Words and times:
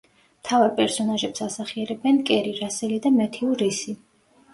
მთავარ 0.43 0.69
პერსონაჟებს 0.77 1.43
ასახიერებენ 1.47 2.17
კერი 2.31 2.53
რასელი 2.61 2.97
და 3.05 3.13
მეთიუ 3.19 3.53
რისი. 3.61 3.95